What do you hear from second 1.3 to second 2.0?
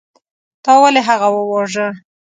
وواژه.